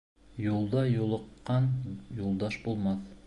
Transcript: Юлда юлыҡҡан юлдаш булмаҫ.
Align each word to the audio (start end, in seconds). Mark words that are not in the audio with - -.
Юлда 0.43 0.85
юлыҡҡан 0.93 1.69
юлдаш 2.25 2.61
булмаҫ. 2.67 3.07